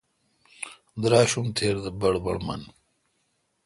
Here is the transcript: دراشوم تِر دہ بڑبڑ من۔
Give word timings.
دراشوم 1.01 1.47
تِر 1.55 1.75
دہ 1.83 1.91
بڑبڑ 1.99 2.37
من۔ 2.45 2.61